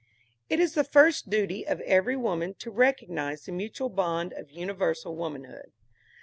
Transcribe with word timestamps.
It 0.49 0.59
is 0.59 0.73
the 0.73 0.83
first 0.83 1.29
duty 1.29 1.63
of 1.63 1.79
every 1.81 2.15
woman 2.17 2.55
to 2.55 2.71
recognize 2.71 3.45
the 3.45 3.51
mutual 3.51 3.89
bond 3.89 4.33
of 4.33 4.49
universal 4.49 5.15
womanhood. 5.15 5.71